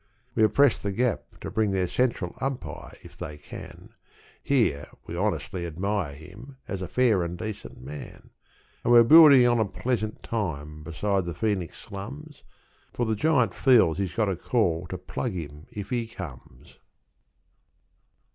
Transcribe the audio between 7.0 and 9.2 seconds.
and decent man And we're